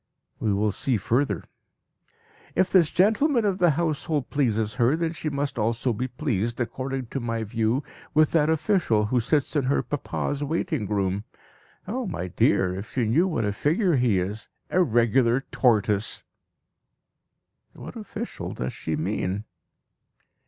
We 0.39 0.51
will 0.51 0.71
see 0.71 0.97
further.) 0.97 1.43
"If 2.55 2.71
this 2.71 2.89
gentleman 2.89 3.45
of 3.45 3.59
the 3.59 3.69
Household 3.77 4.31
pleases 4.31 4.73
her, 4.81 4.95
then 4.95 5.13
she 5.13 5.29
must 5.29 5.59
also 5.59 5.93
be 5.93 6.07
pleased, 6.07 6.59
according 6.59 7.05
to 7.11 7.19
my 7.19 7.43
view, 7.43 7.83
with 8.15 8.31
that 8.31 8.49
official 8.49 9.05
who 9.05 9.19
sits 9.19 9.55
in 9.55 9.65
her 9.65 9.83
papa's 9.83 10.41
writing 10.41 10.87
room. 10.87 11.25
Ah, 11.87 12.05
my 12.05 12.29
dear, 12.29 12.73
if 12.73 12.97
you 12.97 13.05
know 13.05 13.27
what 13.27 13.45
a 13.45 13.53
figure 13.53 13.97
he 13.97 14.19
is! 14.19 14.49
A 14.71 14.81
regular 14.81 15.41
tortoise!" 15.51 16.23
(What 17.73 17.95
official 17.95 18.55
does 18.55 18.73
she 18.73 18.95
mean?) 18.95 19.43